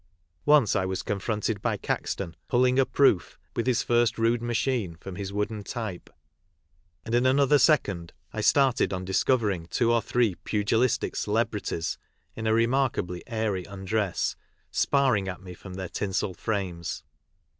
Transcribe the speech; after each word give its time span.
Once 0.47 0.75
I 0.75 0.83
was 0.83 1.03
confronted 1.03 1.61
by 1.61 1.77
Caxton" 1.77 2.35
pulling 2.47 2.79
a 2.79 2.87
proof" 2.87 3.37
with 3.55 3.67
his 3.67 3.83
first 3.83 4.17
rude 4.17 4.41
machine 4.41 4.95
from 4.95 5.15
his 5.15 5.31
wooden 5.31 5.63
type, 5.63 6.09
and 7.05 7.13
in 7.13 7.27
another 7.27 7.59
second 7.59 8.11
I 8.33 8.41
started 8.41 8.93
on 8.93 9.05
discovering 9.05 9.67
two 9.67 9.93
or 9.93 10.01
three 10.01 10.33
pugilistic 10.43 11.15
celebrities, 11.15 11.99
in 12.35 12.47
a 12.47 12.53
remarkably 12.55 13.21
airy 13.27 13.63
undress, 13.65 14.35
sparring 14.71 15.27
at 15.27 15.43
me 15.43 15.53
from 15.53 15.75
their 15.75 15.89
tinsel 15.89 16.33
frames. 16.33 17.03